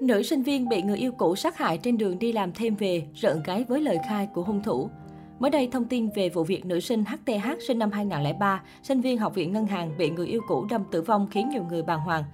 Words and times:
Nữ 0.00 0.22
sinh 0.22 0.42
viên 0.42 0.68
bị 0.68 0.82
người 0.82 0.98
yêu 0.98 1.12
cũ 1.12 1.36
sát 1.36 1.58
hại 1.58 1.78
trên 1.78 1.98
đường 1.98 2.18
đi 2.18 2.32
làm 2.32 2.52
thêm 2.52 2.76
về, 2.76 3.06
rợn 3.14 3.42
gáy 3.44 3.64
với 3.68 3.80
lời 3.80 3.98
khai 4.08 4.28
của 4.34 4.42
hung 4.42 4.62
thủ. 4.62 4.90
Mới 5.38 5.50
đây, 5.50 5.68
thông 5.72 5.84
tin 5.84 6.08
về 6.14 6.28
vụ 6.28 6.44
việc 6.44 6.66
nữ 6.66 6.80
sinh 6.80 7.04
HTH 7.04 7.48
sinh 7.66 7.78
năm 7.78 7.90
2003, 7.90 8.62
sinh 8.82 9.00
viên 9.00 9.18
học 9.18 9.34
viện 9.34 9.52
ngân 9.52 9.66
hàng 9.66 9.98
bị 9.98 10.10
người 10.10 10.26
yêu 10.26 10.40
cũ 10.48 10.66
đâm 10.70 10.82
tử 10.90 11.02
vong 11.02 11.28
khiến 11.30 11.48
nhiều 11.48 11.64
người 11.68 11.82
bàng 11.82 12.00
hoàng. 12.00 12.24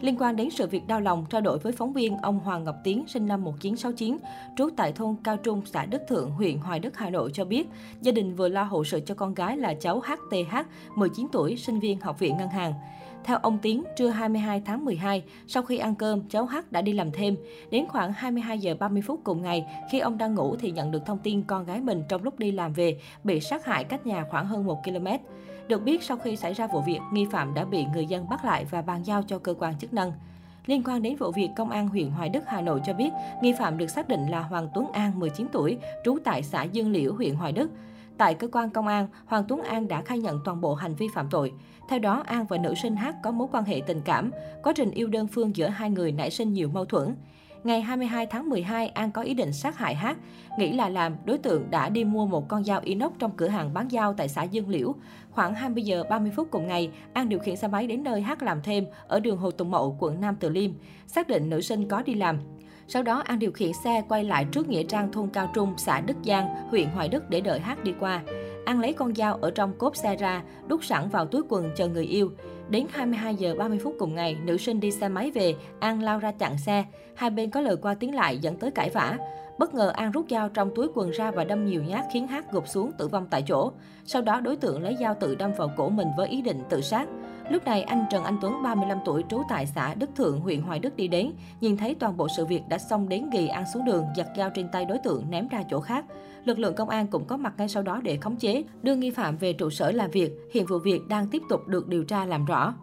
Liên 0.00 0.16
quan 0.18 0.36
đến 0.36 0.50
sự 0.50 0.66
việc 0.66 0.86
đau 0.86 1.00
lòng, 1.00 1.26
trao 1.30 1.40
đổi 1.40 1.58
với 1.58 1.72
phóng 1.72 1.92
viên, 1.92 2.16
ông 2.16 2.38
Hoàng 2.38 2.64
Ngọc 2.64 2.76
Tiến, 2.84 3.04
sinh 3.08 3.26
năm 3.26 3.44
1969, 3.44 4.18
trú 4.56 4.68
tại 4.76 4.92
thôn 4.92 5.16
Cao 5.24 5.36
Trung, 5.36 5.62
xã 5.64 5.86
Đức 5.86 6.02
Thượng, 6.08 6.30
huyện 6.30 6.58
Hoài 6.58 6.80
Đức, 6.80 6.96
Hà 6.96 7.10
Nội 7.10 7.30
cho 7.34 7.44
biết, 7.44 7.68
gia 8.00 8.12
đình 8.12 8.34
vừa 8.34 8.48
lo 8.48 8.62
hậu 8.62 8.84
sự 8.84 9.00
cho 9.00 9.14
con 9.14 9.34
gái 9.34 9.56
là 9.56 9.74
cháu 9.74 10.00
HTH, 10.00 10.56
19 10.94 11.26
tuổi, 11.32 11.56
sinh 11.56 11.80
viên 11.80 12.00
học 12.00 12.18
viện 12.18 12.36
ngân 12.36 12.48
hàng. 12.48 12.72
Theo 13.24 13.38
ông 13.42 13.58
Tiến, 13.58 13.84
trưa 13.96 14.08
22 14.08 14.62
tháng 14.64 14.84
12, 14.84 15.22
sau 15.46 15.62
khi 15.62 15.78
ăn 15.78 15.94
cơm, 15.94 16.28
cháu 16.28 16.46
H 16.46 16.56
đã 16.70 16.82
đi 16.82 16.92
làm 16.92 17.12
thêm. 17.12 17.36
Đến 17.70 17.86
khoảng 17.88 18.12
22 18.12 18.58
giờ 18.58 18.74
30 18.80 19.02
phút 19.02 19.20
cùng 19.24 19.42
ngày, 19.42 19.66
khi 19.90 19.98
ông 19.98 20.18
đang 20.18 20.34
ngủ 20.34 20.56
thì 20.56 20.70
nhận 20.70 20.90
được 20.90 21.06
thông 21.06 21.18
tin 21.18 21.42
con 21.42 21.64
gái 21.64 21.80
mình 21.80 22.02
trong 22.08 22.22
lúc 22.22 22.38
đi 22.38 22.52
làm 22.52 22.72
về 22.72 23.00
bị 23.24 23.40
sát 23.40 23.64
hại 23.64 23.84
cách 23.84 24.06
nhà 24.06 24.24
khoảng 24.30 24.46
hơn 24.46 24.66
1 24.66 24.84
km. 24.84 25.06
Được 25.68 25.82
biết, 25.82 26.02
sau 26.02 26.16
khi 26.16 26.36
xảy 26.36 26.54
ra 26.54 26.66
vụ 26.66 26.80
việc, 26.86 27.00
nghi 27.12 27.26
phạm 27.30 27.54
đã 27.54 27.64
bị 27.64 27.84
người 27.94 28.06
dân 28.06 28.28
bắt 28.28 28.44
lại 28.44 28.64
và 28.70 28.82
bàn 28.82 29.02
giao 29.02 29.22
cho 29.22 29.38
cơ 29.38 29.54
quan 29.58 29.78
chức 29.78 29.92
năng. 29.92 30.12
Liên 30.66 30.82
quan 30.84 31.02
đến 31.02 31.16
vụ 31.16 31.30
việc, 31.30 31.48
Công 31.56 31.70
an 31.70 31.88
huyện 31.88 32.10
Hoài 32.10 32.28
Đức, 32.28 32.44
Hà 32.46 32.60
Nội 32.60 32.80
cho 32.86 32.92
biết, 32.92 33.10
nghi 33.42 33.54
phạm 33.58 33.78
được 33.78 33.90
xác 33.90 34.08
định 34.08 34.26
là 34.26 34.40
Hoàng 34.40 34.68
Tuấn 34.74 34.92
An, 34.92 35.18
19 35.18 35.46
tuổi, 35.52 35.78
trú 36.04 36.18
tại 36.24 36.42
xã 36.42 36.62
Dương 36.62 36.92
Liễu, 36.92 37.14
huyện 37.14 37.34
Hoài 37.34 37.52
Đức. 37.52 37.70
Tại 38.18 38.34
cơ 38.34 38.48
quan 38.52 38.70
công 38.70 38.86
an, 38.86 39.06
Hoàng 39.26 39.44
Tuấn 39.48 39.62
An 39.62 39.88
đã 39.88 40.02
khai 40.02 40.18
nhận 40.18 40.40
toàn 40.44 40.60
bộ 40.60 40.74
hành 40.74 40.94
vi 40.94 41.08
phạm 41.14 41.26
tội. 41.30 41.52
Theo 41.88 41.98
đó, 41.98 42.22
An 42.26 42.46
và 42.46 42.58
nữ 42.58 42.74
sinh 42.82 42.96
H 42.96 43.06
có 43.22 43.30
mối 43.30 43.48
quan 43.52 43.64
hệ 43.64 43.82
tình 43.86 44.00
cảm. 44.04 44.30
Quá 44.62 44.72
trình 44.76 44.90
yêu 44.90 45.08
đơn 45.08 45.26
phương 45.26 45.56
giữa 45.56 45.68
hai 45.68 45.90
người 45.90 46.12
nảy 46.12 46.30
sinh 46.30 46.52
nhiều 46.52 46.68
mâu 46.68 46.84
thuẫn. 46.84 47.14
Ngày 47.64 47.80
22 47.80 48.26
tháng 48.26 48.48
12, 48.48 48.88
An 48.88 49.10
có 49.10 49.22
ý 49.22 49.34
định 49.34 49.52
sát 49.52 49.78
hại 49.78 49.94
hát 49.94 50.16
Nghĩ 50.58 50.72
là 50.72 50.88
làm, 50.88 51.16
đối 51.24 51.38
tượng 51.38 51.70
đã 51.70 51.88
đi 51.88 52.04
mua 52.04 52.26
một 52.26 52.48
con 52.48 52.64
dao 52.64 52.80
inox 52.84 53.12
trong 53.18 53.30
cửa 53.36 53.48
hàng 53.48 53.74
bán 53.74 53.90
dao 53.90 54.14
tại 54.14 54.28
xã 54.28 54.42
Dương 54.42 54.68
Liễu. 54.68 54.94
Khoảng 55.30 55.54
20 55.54 55.82
giờ 55.82 56.04
30 56.10 56.32
phút 56.36 56.48
cùng 56.50 56.66
ngày, 56.66 56.90
An 57.12 57.28
điều 57.28 57.38
khiển 57.38 57.56
xe 57.56 57.68
máy 57.68 57.86
đến 57.86 58.02
nơi 58.02 58.20
hát 58.20 58.42
làm 58.42 58.62
thêm 58.62 58.84
ở 59.08 59.20
đường 59.20 59.36
Hồ 59.36 59.50
Tùng 59.50 59.70
Mậu, 59.70 59.96
quận 60.00 60.20
Nam 60.20 60.36
Từ 60.40 60.48
Liêm. 60.48 60.70
Xác 61.06 61.28
định 61.28 61.50
nữ 61.50 61.60
sinh 61.60 61.88
có 61.88 62.02
đi 62.02 62.14
làm. 62.14 62.38
Sau 62.88 63.02
đó, 63.02 63.22
An 63.24 63.38
điều 63.38 63.52
khiển 63.52 63.72
xe 63.84 64.02
quay 64.08 64.24
lại 64.24 64.46
trước 64.52 64.68
Nghĩa 64.68 64.82
Trang 64.82 65.12
thôn 65.12 65.28
Cao 65.28 65.50
Trung, 65.54 65.74
xã 65.76 66.00
Đức 66.00 66.16
Giang, 66.24 66.68
huyện 66.70 66.88
Hoài 66.88 67.08
Đức 67.08 67.30
để 67.30 67.40
đợi 67.40 67.60
hát 67.60 67.84
đi 67.84 67.94
qua. 68.00 68.22
An 68.64 68.80
lấy 68.80 68.92
con 68.92 69.14
dao 69.14 69.34
ở 69.34 69.50
trong 69.50 69.78
cốp 69.78 69.96
xe 69.96 70.16
ra, 70.16 70.42
đút 70.66 70.84
sẵn 70.84 71.08
vào 71.08 71.26
túi 71.26 71.42
quần 71.48 71.70
chờ 71.76 71.88
người 71.88 72.04
yêu. 72.04 72.30
Đến 72.68 72.86
22 72.90 73.34
giờ 73.34 73.54
30 73.58 73.78
phút 73.78 73.94
cùng 73.98 74.14
ngày, 74.14 74.36
nữ 74.44 74.56
sinh 74.56 74.80
đi 74.80 74.90
xe 74.90 75.08
máy 75.08 75.30
về, 75.30 75.54
An 75.80 76.02
lao 76.02 76.18
ra 76.18 76.32
chặn 76.32 76.58
xe. 76.58 76.84
Hai 77.14 77.30
bên 77.30 77.50
có 77.50 77.60
lời 77.60 77.76
qua 77.76 77.94
tiếng 77.94 78.14
lại 78.14 78.38
dẫn 78.38 78.56
tới 78.56 78.70
cãi 78.70 78.90
vã. 78.90 79.16
Bất 79.58 79.74
ngờ 79.74 79.88
An 79.88 80.10
rút 80.10 80.26
dao 80.30 80.48
trong 80.48 80.70
túi 80.74 80.86
quần 80.94 81.10
ra 81.10 81.30
và 81.30 81.44
đâm 81.44 81.66
nhiều 81.66 81.82
nhát 81.82 82.04
khiến 82.12 82.26
Hát 82.26 82.52
gục 82.52 82.68
xuống 82.68 82.92
tử 82.98 83.08
vong 83.08 83.26
tại 83.30 83.42
chỗ. 83.48 83.72
Sau 84.04 84.22
đó 84.22 84.40
đối 84.40 84.56
tượng 84.56 84.82
lấy 84.82 84.96
dao 85.00 85.14
tự 85.14 85.34
đâm 85.34 85.52
vào 85.58 85.72
cổ 85.76 85.88
mình 85.88 86.08
với 86.16 86.28
ý 86.28 86.42
định 86.42 86.62
tự 86.68 86.80
sát. 86.80 87.08
Lúc 87.50 87.64
này 87.64 87.82
anh 87.82 88.04
Trần 88.10 88.24
Anh 88.24 88.38
Tuấn 88.40 88.62
35 88.62 88.98
tuổi 89.04 89.24
trú 89.28 89.42
tại 89.48 89.66
xã 89.66 89.94
Đức 89.94 90.10
Thượng, 90.16 90.40
huyện 90.40 90.62
Hoài 90.62 90.78
Đức 90.78 90.96
đi 90.96 91.08
đến, 91.08 91.32
nhìn 91.60 91.76
thấy 91.76 91.94
toàn 91.94 92.16
bộ 92.16 92.28
sự 92.36 92.46
việc 92.46 92.62
đã 92.68 92.78
xong 92.78 93.08
đến 93.08 93.30
ghi 93.30 93.46
ăn 93.46 93.64
xuống 93.74 93.84
đường, 93.84 94.04
giật 94.16 94.26
dao 94.36 94.50
trên 94.50 94.68
tay 94.68 94.84
đối 94.84 94.98
tượng 94.98 95.30
ném 95.30 95.48
ra 95.48 95.62
chỗ 95.70 95.80
khác. 95.80 96.04
Lực 96.44 96.58
lượng 96.58 96.74
công 96.74 96.88
an 96.88 97.06
cũng 97.06 97.24
có 97.24 97.36
mặt 97.36 97.54
ngay 97.58 97.68
sau 97.68 97.82
đó 97.82 98.00
để 98.04 98.16
khống 98.16 98.36
chế, 98.36 98.64
đưa 98.82 98.94
nghi 98.94 99.10
phạm 99.10 99.36
về 99.36 99.52
trụ 99.52 99.70
sở 99.70 99.90
làm 99.90 100.10
việc. 100.10 100.32
Hiện 100.52 100.66
vụ 100.66 100.78
việc 100.78 101.00
đang 101.08 101.26
tiếp 101.28 101.42
tục 101.48 101.68
được 101.68 101.88
điều 101.88 102.04
tra 102.04 102.24
làm 102.24 102.44
rõ. 102.44 102.74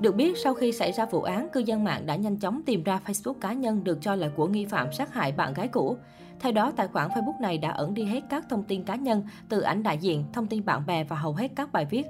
Được 0.00 0.16
biết, 0.16 0.38
sau 0.38 0.54
khi 0.54 0.72
xảy 0.72 0.92
ra 0.92 1.06
vụ 1.06 1.22
án, 1.22 1.48
cư 1.52 1.60
dân 1.60 1.84
mạng 1.84 2.06
đã 2.06 2.16
nhanh 2.16 2.36
chóng 2.36 2.62
tìm 2.66 2.82
ra 2.82 3.00
Facebook 3.06 3.34
cá 3.40 3.52
nhân 3.52 3.84
được 3.84 3.98
cho 4.02 4.14
là 4.14 4.30
của 4.36 4.46
nghi 4.46 4.64
phạm 4.64 4.92
sát 4.92 5.14
hại 5.14 5.32
bạn 5.32 5.54
gái 5.54 5.68
cũ. 5.68 5.96
Theo 6.40 6.52
đó, 6.52 6.72
tài 6.76 6.88
khoản 6.88 7.08
Facebook 7.08 7.40
này 7.40 7.58
đã 7.58 7.70
ẩn 7.70 7.94
đi 7.94 8.04
hết 8.04 8.20
các 8.30 8.44
thông 8.50 8.62
tin 8.62 8.84
cá 8.84 8.94
nhân, 8.94 9.22
từ 9.48 9.60
ảnh 9.60 9.82
đại 9.82 9.98
diện, 9.98 10.24
thông 10.32 10.46
tin 10.46 10.64
bạn 10.64 10.86
bè 10.86 11.04
và 11.04 11.16
hầu 11.16 11.32
hết 11.32 11.48
các 11.56 11.72
bài 11.72 11.86
viết. 11.90 12.06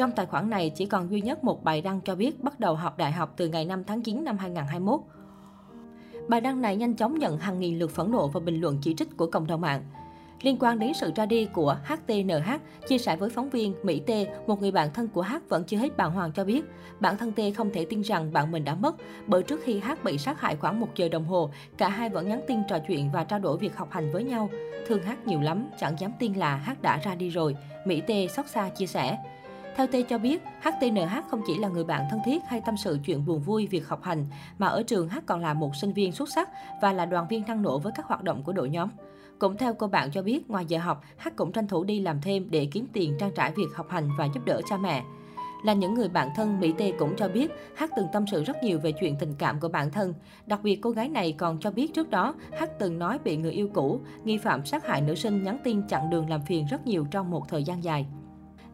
Trong 0.00 0.12
tài 0.12 0.26
khoản 0.26 0.50
này 0.50 0.70
chỉ 0.70 0.86
còn 0.86 1.10
duy 1.10 1.20
nhất 1.20 1.44
một 1.44 1.64
bài 1.64 1.80
đăng 1.80 2.00
cho 2.00 2.14
biết 2.14 2.42
bắt 2.42 2.60
đầu 2.60 2.74
học 2.74 2.98
đại 2.98 3.12
học 3.12 3.34
từ 3.36 3.48
ngày 3.48 3.64
5 3.64 3.84
tháng 3.84 4.02
9 4.02 4.24
năm 4.24 4.38
2021. 4.38 5.00
Bài 6.28 6.40
đăng 6.40 6.60
này 6.60 6.76
nhanh 6.76 6.94
chóng 6.94 7.18
nhận 7.18 7.38
hàng 7.38 7.60
nghìn 7.60 7.78
lượt 7.78 7.90
phẫn 7.90 8.10
nộ 8.10 8.28
và 8.28 8.40
bình 8.40 8.60
luận 8.60 8.78
chỉ 8.82 8.94
trích 8.94 9.16
của 9.16 9.26
cộng 9.26 9.46
đồng 9.46 9.60
mạng. 9.60 9.82
Liên 10.42 10.56
quan 10.60 10.78
đến 10.78 10.92
sự 10.94 11.12
ra 11.16 11.26
đi 11.26 11.46
của 11.46 11.76
HTNH, 11.84 12.50
chia 12.88 12.98
sẻ 12.98 13.16
với 13.16 13.30
phóng 13.30 13.50
viên 13.50 13.74
Mỹ 13.82 14.00
T, 14.06 14.10
một 14.46 14.60
người 14.60 14.70
bạn 14.70 14.88
thân 14.94 15.08
của 15.08 15.22
H 15.22 15.34
vẫn 15.48 15.64
chưa 15.64 15.76
hết 15.76 15.96
bàng 15.96 16.12
hoàng 16.12 16.32
cho 16.32 16.44
biết, 16.44 16.64
bản 17.00 17.16
thân 17.16 17.32
T 17.32 17.40
không 17.56 17.70
thể 17.72 17.84
tin 17.84 18.00
rằng 18.00 18.32
bạn 18.32 18.52
mình 18.52 18.64
đã 18.64 18.74
mất, 18.74 18.96
bởi 19.26 19.42
trước 19.42 19.60
khi 19.64 19.80
H 19.80 19.90
bị 20.04 20.18
sát 20.18 20.40
hại 20.40 20.56
khoảng 20.56 20.80
một 20.80 20.88
giờ 20.96 21.08
đồng 21.08 21.24
hồ, 21.24 21.50
cả 21.78 21.88
hai 21.88 22.08
vẫn 22.08 22.28
nhắn 22.28 22.40
tin 22.46 22.58
trò 22.68 22.78
chuyện 22.88 23.10
và 23.12 23.24
trao 23.24 23.38
đổi 23.38 23.58
việc 23.58 23.76
học 23.76 23.88
hành 23.90 24.12
với 24.12 24.24
nhau. 24.24 24.50
Thương 24.86 25.02
H 25.02 25.10
nhiều 25.24 25.40
lắm, 25.40 25.66
chẳng 25.78 25.96
dám 25.98 26.12
tin 26.18 26.32
là 26.32 26.56
H 26.56 26.70
đã 26.82 27.00
ra 27.04 27.14
đi 27.14 27.28
rồi, 27.28 27.56
Mỹ 27.86 28.00
T 28.00 28.30
xót 28.30 28.46
xa 28.46 28.68
chia 28.68 28.86
sẻ. 28.86 29.18
Theo 29.76 29.86
T 29.86 29.94
cho 30.08 30.18
biết, 30.18 30.42
HTNH 30.62 31.28
không 31.30 31.42
chỉ 31.46 31.58
là 31.58 31.68
người 31.68 31.84
bạn 31.84 32.06
thân 32.10 32.20
thiết 32.24 32.42
hay 32.46 32.60
tâm 32.66 32.76
sự 32.76 32.98
chuyện 33.04 33.26
buồn 33.26 33.40
vui 33.40 33.66
việc 33.66 33.88
học 33.88 34.02
hành, 34.02 34.26
mà 34.58 34.66
ở 34.66 34.82
trường 34.82 35.08
H 35.08 35.18
còn 35.26 35.40
là 35.40 35.54
một 35.54 35.76
sinh 35.76 35.92
viên 35.92 36.12
xuất 36.12 36.28
sắc 36.28 36.48
và 36.82 36.92
là 36.92 37.06
đoàn 37.06 37.26
viên 37.28 37.42
năng 37.46 37.62
nổ 37.62 37.78
với 37.78 37.92
các 37.96 38.06
hoạt 38.06 38.22
động 38.22 38.42
của 38.42 38.52
đội 38.52 38.70
nhóm. 38.70 38.88
Cũng 39.38 39.56
theo 39.56 39.74
cô 39.74 39.86
bạn 39.86 40.10
cho 40.10 40.22
biết, 40.22 40.50
ngoài 40.50 40.64
giờ 40.68 40.78
học, 40.78 41.04
H 41.18 41.28
cũng 41.36 41.52
tranh 41.52 41.68
thủ 41.68 41.84
đi 41.84 42.00
làm 42.00 42.20
thêm 42.20 42.50
để 42.50 42.68
kiếm 42.72 42.86
tiền 42.92 43.16
trang 43.18 43.30
trải 43.36 43.52
việc 43.56 43.68
học 43.74 43.86
hành 43.90 44.08
và 44.18 44.28
giúp 44.34 44.44
đỡ 44.44 44.60
cha 44.68 44.76
mẹ. 44.76 45.04
Là 45.64 45.72
những 45.72 45.94
người 45.94 46.08
bạn 46.08 46.28
thân, 46.36 46.60
Mỹ 46.60 46.74
Tê 46.78 46.92
cũng 46.98 47.16
cho 47.16 47.28
biết 47.28 47.50
H 47.78 47.84
từng 47.96 48.06
tâm 48.12 48.24
sự 48.30 48.44
rất 48.44 48.62
nhiều 48.62 48.78
về 48.78 48.92
chuyện 48.92 49.16
tình 49.20 49.34
cảm 49.38 49.60
của 49.60 49.68
bản 49.68 49.90
thân. 49.90 50.14
Đặc 50.46 50.60
biệt 50.62 50.76
cô 50.82 50.90
gái 50.90 51.08
này 51.08 51.32
còn 51.32 51.58
cho 51.60 51.70
biết 51.70 51.94
trước 51.94 52.10
đó 52.10 52.34
H 52.58 52.64
từng 52.78 52.98
nói 52.98 53.18
bị 53.24 53.36
người 53.36 53.52
yêu 53.52 53.68
cũ, 53.74 54.00
nghi 54.24 54.38
phạm 54.38 54.64
sát 54.64 54.86
hại 54.86 55.00
nữ 55.00 55.14
sinh 55.14 55.44
nhắn 55.44 55.58
tin 55.64 55.82
chặn 55.82 56.10
đường 56.10 56.30
làm 56.30 56.42
phiền 56.42 56.66
rất 56.66 56.86
nhiều 56.86 57.06
trong 57.10 57.30
một 57.30 57.48
thời 57.48 57.64
gian 57.64 57.84
dài. 57.84 58.06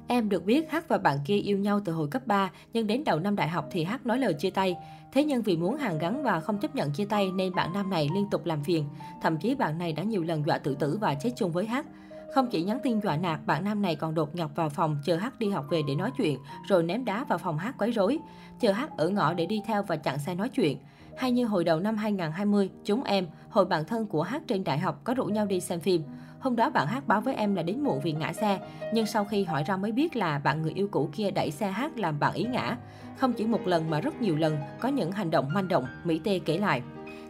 Em 0.09 0.29
được 0.29 0.45
biết 0.45 0.73
H 0.73 0.77
và 0.89 0.99
bạn 0.99 1.19
kia 1.25 1.37
yêu 1.37 1.59
nhau 1.59 1.81
từ 1.85 1.93
hồi 1.93 2.09
cấp 2.11 2.27
3, 2.27 2.51
nhưng 2.73 2.87
đến 2.87 3.05
đầu 3.05 3.19
năm 3.19 3.37
đại 3.37 3.49
học 3.49 3.69
thì 3.71 3.85
H 3.85 3.93
nói 4.05 4.19
lời 4.19 4.35
chia 4.35 4.51
tay. 4.51 4.77
Thế 5.13 5.25
nhưng 5.25 5.43
vì 5.43 5.57
muốn 5.57 5.77
hàng 5.77 5.99
gắn 5.99 6.23
và 6.23 6.41
không 6.41 6.59
chấp 6.59 6.77
nhận 6.77 6.93
chia 6.93 7.05
tay 7.05 7.31
nên 7.31 7.55
bạn 7.55 7.73
nam 7.73 7.91
này 7.91 8.09
liên 8.15 8.31
tục 8.31 8.47
làm 8.47 8.65
phiền. 8.65 8.85
Thậm 9.23 9.37
chí 9.37 9.55
bạn 9.55 9.79
này 9.79 9.93
đã 9.93 10.03
nhiều 10.03 10.23
lần 10.23 10.47
dọa 10.47 10.59
tự 10.59 10.75
tử 10.75 10.99
và 11.01 11.15
chết 11.15 11.31
chung 11.37 11.53
với 11.53 11.67
H. 11.67 11.75
Không 12.35 12.47
chỉ 12.51 12.63
nhắn 12.63 12.79
tin 12.83 13.01
dọa 13.01 13.17
nạt, 13.17 13.47
bạn 13.47 13.65
nam 13.65 13.83
này 13.83 13.97
còn 13.97 14.15
đột 14.15 14.35
nhập 14.35 14.51
vào 14.55 14.69
phòng 14.69 14.99
chờ 15.05 15.17
H 15.17 15.25
đi 15.39 15.51
học 15.51 15.65
về 15.71 15.83
để 15.89 15.95
nói 15.95 16.11
chuyện, 16.19 16.39
rồi 16.69 16.83
ném 16.83 17.05
đá 17.05 17.25
vào 17.25 17.39
phòng 17.39 17.59
H 17.59 17.67
quấy 17.79 17.93
rối. 17.93 18.19
Chờ 18.61 18.73
H 18.73 18.83
ở 18.97 19.09
ngõ 19.09 19.35
để 19.35 19.47
đi 19.47 19.61
theo 19.67 19.83
và 19.83 19.97
chặn 19.97 20.19
xe 20.19 20.35
nói 20.35 20.49
chuyện. 20.49 20.79
Hay 21.17 21.33
như 21.33 21.47
hồi 21.47 21.65
đầu 21.65 21.81
năm 21.81 21.97
2020, 21.97 22.71
chúng 22.85 23.05
em, 23.05 23.27
hồi 23.51 23.65
bạn 23.65 23.85
thân 23.85 24.07
của 24.07 24.23
hát 24.23 24.43
trên 24.47 24.65
đại 24.65 24.79
học 24.79 25.01
có 25.05 25.15
rủ 25.15 25.25
nhau 25.25 25.47
đi 25.47 25.61
xem 25.61 25.81
phim. 25.81 26.03
Hôm 26.41 26.57
đó 26.57 26.71
bạn 26.71 26.87
Hát 26.87 27.09
báo 27.09 27.21
với 27.21 27.35
em 27.35 27.55
là 27.55 27.63
đến 27.63 27.81
muộn 27.81 28.01
vì 28.01 28.13
ngã 28.13 28.33
xe, 28.33 28.59
nhưng 28.93 29.07
sau 29.07 29.25
khi 29.25 29.45
hỏi 29.45 29.65
ra 29.67 29.77
mới 29.77 29.93
biết 29.93 30.17
là 30.17 30.39
bạn 30.39 30.63
người 30.63 30.73
yêu 30.73 30.89
cũ 30.91 31.09
kia 31.13 31.31
đẩy 31.31 31.51
xe 31.51 31.71
Hát 31.71 31.99
làm 31.99 32.19
bạn 32.19 32.35
ý 32.35 32.45
ngã. 32.45 32.77
Không 33.17 33.33
chỉ 33.33 33.47
một 33.47 33.67
lần 33.67 33.91
mà 33.91 34.01
rất 34.01 34.23
nhiều 34.23 34.37
lần, 34.37 34.57
có 34.81 34.89
những 34.89 35.13
hành 35.13 35.31
động 35.31 35.49
manh 35.55 35.69
động, 35.69 35.87
Mỹ 36.05 36.21
Tê 36.25 36.39
kể 36.45 36.59
lại. 36.59 36.83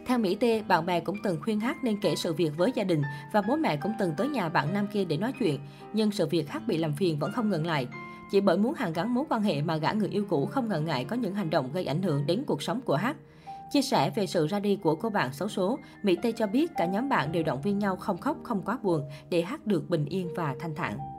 Theo 0.05 0.17
Mỹ 0.17 0.35
Tê, 0.35 0.61
bạn 0.67 0.85
bè 0.85 0.99
cũng 0.99 1.17
từng 1.23 1.41
khuyên 1.41 1.59
Hát 1.59 1.83
nên 1.83 2.01
kể 2.01 2.15
sự 2.15 2.33
việc 2.33 2.57
với 2.57 2.71
gia 2.75 2.83
đình 2.83 3.01
và 3.33 3.41
bố 3.41 3.55
mẹ 3.55 3.77
cũng 3.77 3.93
từng 3.99 4.11
tới 4.17 4.29
nhà 4.29 4.49
bạn 4.49 4.73
nam 4.73 4.87
kia 4.87 5.05
để 5.05 5.17
nói 5.17 5.33
chuyện, 5.39 5.59
nhưng 5.93 6.11
sự 6.11 6.27
việc 6.27 6.49
Hát 6.49 6.67
bị 6.67 6.77
làm 6.77 6.93
phiền 6.93 7.19
vẫn 7.19 7.31
không 7.31 7.49
ngừng 7.49 7.65
lại. 7.65 7.87
Chỉ 8.31 8.41
bởi 8.41 8.57
muốn 8.57 8.73
hàn 8.73 8.93
gắn 8.93 9.13
mối 9.13 9.25
quan 9.29 9.41
hệ 9.41 9.61
mà 9.61 9.77
gã 9.77 9.91
người 9.91 10.09
yêu 10.09 10.25
cũ 10.29 10.45
không 10.45 10.67
ngần 10.67 10.85
ngại 10.85 11.05
có 11.05 11.15
những 11.15 11.35
hành 11.35 11.49
động 11.49 11.69
gây 11.73 11.85
ảnh 11.85 12.01
hưởng 12.01 12.25
đến 12.25 12.43
cuộc 12.47 12.61
sống 12.61 12.81
của 12.81 12.95
Hát. 12.95 13.15
Chia 13.71 13.81
sẻ 13.81 14.09
về 14.09 14.27
sự 14.27 14.47
ra 14.47 14.59
đi 14.59 14.75
của 14.75 14.95
cô 14.95 15.09
bạn 15.09 15.33
xấu 15.33 15.47
số, 15.47 15.79
Mỹ 16.03 16.17
Tây 16.21 16.31
cho 16.31 16.47
biết 16.47 16.71
cả 16.77 16.85
nhóm 16.85 17.09
bạn 17.09 17.31
đều 17.31 17.43
động 17.43 17.61
viên 17.61 17.79
nhau 17.79 17.95
không 17.95 18.17
khóc, 18.17 18.37
không 18.43 18.61
quá 18.65 18.79
buồn 18.83 19.09
để 19.29 19.41
Hát 19.41 19.65
được 19.65 19.89
bình 19.89 20.05
yên 20.05 20.29
và 20.35 20.55
thanh 20.59 20.75
thản. 20.75 21.16